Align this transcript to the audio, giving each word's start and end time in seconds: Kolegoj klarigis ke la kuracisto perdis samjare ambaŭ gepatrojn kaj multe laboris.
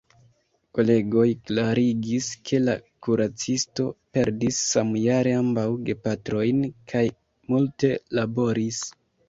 Kolegoj 0.77 1.25
klarigis 1.49 2.29
ke 2.49 2.61
la 2.63 2.75
kuracisto 3.09 3.87
perdis 4.19 4.63
samjare 4.71 5.37
ambaŭ 5.43 5.69
gepatrojn 5.93 6.67
kaj 6.95 7.07
multe 7.55 7.97
laboris. 8.23 8.85